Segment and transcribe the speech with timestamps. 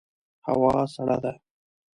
[0.47, 1.33] هوا سړه ده